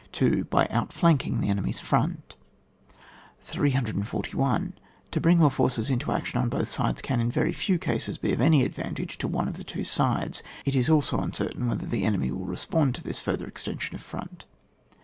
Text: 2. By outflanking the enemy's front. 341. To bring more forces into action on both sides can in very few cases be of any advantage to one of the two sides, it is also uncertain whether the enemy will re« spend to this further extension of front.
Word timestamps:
2. 0.13 0.45
By 0.45 0.65
outflanking 0.71 1.41
the 1.41 1.49
enemy's 1.49 1.79
front. 1.79 2.35
341. 3.41 4.73
To 5.11 5.21
bring 5.21 5.37
more 5.37 5.51
forces 5.51 5.91
into 5.91 6.11
action 6.11 6.39
on 6.41 6.49
both 6.49 6.69
sides 6.69 7.03
can 7.03 7.19
in 7.21 7.29
very 7.29 7.53
few 7.53 7.77
cases 7.77 8.17
be 8.17 8.33
of 8.33 8.41
any 8.41 8.65
advantage 8.65 9.19
to 9.19 9.27
one 9.27 9.47
of 9.47 9.57
the 9.57 9.63
two 9.63 9.83
sides, 9.83 10.41
it 10.65 10.73
is 10.73 10.89
also 10.89 11.19
uncertain 11.19 11.67
whether 11.67 11.85
the 11.85 12.03
enemy 12.03 12.31
will 12.31 12.45
re« 12.45 12.55
spend 12.55 12.95
to 12.95 13.03
this 13.03 13.19
further 13.19 13.45
extension 13.45 13.93
of 13.93 14.01
front. 14.01 14.45